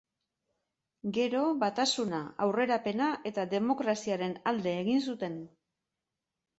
Gero 1.17 1.41
Batasuna, 1.65 2.23
Aurrerapena 2.47 3.13
eta 3.33 3.47
Demokraziaren 3.55 4.37
alde 4.55 4.77
egin 4.83 5.09
zuten. 5.11 5.41